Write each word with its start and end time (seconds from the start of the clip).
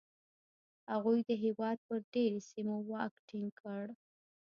هغوی 0.91 1.19
د 1.29 1.31
هېواد 1.43 1.77
پر 1.87 1.99
ډېری 2.13 2.39
سیمو 2.49 2.77
واک 2.89 3.13
ټینګ 3.27 3.49
کړ 3.61 3.85